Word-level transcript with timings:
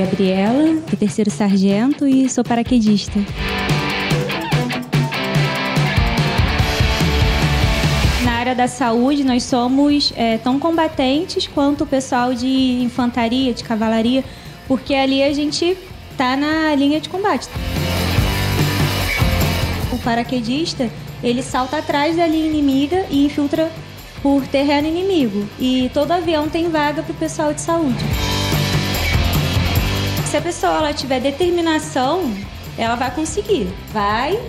Gabriela, 0.00 0.80
terceiro 0.98 1.30
sargento 1.30 2.06
e 2.06 2.26
sou 2.26 2.42
paraquedista. 2.42 3.20
Na 8.24 8.32
área 8.32 8.54
da 8.54 8.66
saúde, 8.66 9.22
nós 9.22 9.42
somos 9.42 10.10
é, 10.16 10.38
tão 10.38 10.58
combatentes 10.58 11.46
quanto 11.46 11.84
o 11.84 11.86
pessoal 11.86 12.32
de 12.32 12.80
infantaria, 12.82 13.52
de 13.52 13.62
cavalaria, 13.62 14.24
porque 14.66 14.94
ali 14.94 15.22
a 15.22 15.34
gente 15.34 15.76
tá 16.16 16.34
na 16.34 16.74
linha 16.74 16.98
de 16.98 17.10
combate. 17.10 17.46
O 19.92 19.98
paraquedista, 19.98 20.88
ele 21.22 21.42
salta 21.42 21.76
atrás 21.76 22.16
da 22.16 22.26
linha 22.26 22.46
inimiga 22.46 23.04
e 23.10 23.26
infiltra 23.26 23.70
por 24.22 24.46
terreno 24.46 24.88
inimigo. 24.88 25.46
E 25.58 25.90
todo 25.92 26.12
avião 26.12 26.48
tem 26.48 26.70
vaga 26.70 27.02
para 27.02 27.12
o 27.12 27.16
pessoal 27.16 27.52
de 27.52 27.60
saúde. 27.60 28.02
Se 30.30 30.36
a 30.36 30.40
pessoa 30.40 30.74
ela 30.74 30.92
tiver 30.94 31.18
determinação, 31.18 32.32
ela 32.78 32.94
vai 32.94 33.12
conseguir. 33.12 33.66
Vai, 33.92 34.40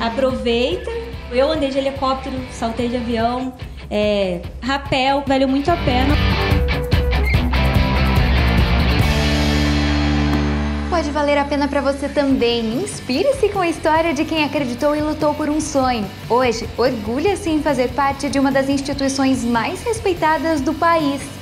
aproveita. 0.00 0.90
Eu 1.30 1.52
andei 1.52 1.70
de 1.70 1.78
helicóptero, 1.78 2.36
saltei 2.50 2.88
de 2.88 2.96
avião, 2.96 3.54
é, 3.88 4.40
rapel, 4.60 5.22
valeu 5.24 5.46
muito 5.46 5.70
a 5.70 5.76
pena. 5.76 6.12
pode 10.90 11.10
valer 11.10 11.36
a 11.36 11.44
pena 11.44 11.68
para 11.68 11.82
você 11.82 12.08
também. 12.08 12.82
Inspire-se 12.82 13.50
com 13.50 13.60
a 13.60 13.68
história 13.68 14.14
de 14.14 14.24
quem 14.24 14.42
acreditou 14.42 14.96
e 14.96 15.02
lutou 15.02 15.34
por 15.34 15.50
um 15.50 15.60
sonho. 15.60 16.06
Hoje, 16.28 16.66
orgulha-se 16.76 17.50
em 17.50 17.62
fazer 17.62 17.90
parte 17.90 18.30
de 18.30 18.38
uma 18.38 18.50
das 18.50 18.68
instituições 18.68 19.44
mais 19.44 19.82
respeitadas 19.82 20.62
do 20.62 20.72
país. 20.72 21.35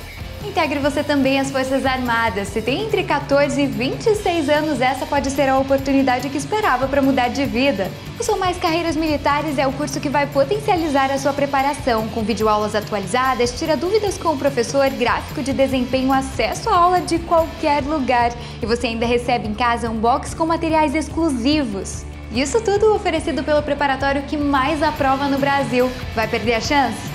Integre 0.47 0.79
você 0.79 1.03
também 1.03 1.39
às 1.39 1.49
Forças 1.49 1.85
Armadas. 1.85 2.49
Se 2.49 2.61
tem 2.61 2.85
entre 2.85 3.03
14 3.03 3.59
e 3.59 3.65
26 3.65 4.47
anos, 4.47 4.79
essa 4.79 5.05
pode 5.05 5.31
ser 5.31 5.49
a 5.49 5.57
oportunidade 5.57 6.29
que 6.29 6.37
esperava 6.37 6.87
para 6.87 7.01
mudar 7.01 7.29
de 7.29 7.45
vida. 7.45 7.91
O 8.19 8.23
Sou 8.23 8.37
Mais 8.37 8.55
Carreiras 8.57 8.95
Militares 8.95 9.57
é 9.57 9.65
o 9.65 9.73
curso 9.73 9.99
que 9.99 10.07
vai 10.07 10.27
potencializar 10.27 11.11
a 11.11 11.17
sua 11.17 11.33
preparação, 11.33 12.07
com 12.09 12.21
videoaulas 12.21 12.75
atualizadas, 12.75 13.57
tira 13.57 13.75
dúvidas 13.75 14.17
com 14.17 14.29
o 14.29 14.37
professor, 14.37 14.87
gráfico 14.91 15.41
de 15.41 15.51
desempenho, 15.51 16.13
acesso 16.13 16.69
à 16.69 16.75
aula 16.75 17.01
de 17.01 17.17
qualquer 17.19 17.83
lugar. 17.83 18.31
E 18.61 18.65
você 18.65 18.87
ainda 18.87 19.05
recebe 19.05 19.47
em 19.47 19.53
casa 19.53 19.89
um 19.89 19.97
box 19.97 20.33
com 20.33 20.45
materiais 20.45 20.93
exclusivos. 20.93 22.05
Isso 22.31 22.61
tudo 22.61 22.93
oferecido 22.93 23.43
pelo 23.43 23.63
preparatório 23.63 24.21
que 24.23 24.37
mais 24.37 24.83
aprova 24.83 25.27
no 25.27 25.39
Brasil. 25.39 25.89
Vai 26.13 26.27
perder 26.27 26.53
a 26.53 26.61
chance? 26.61 27.14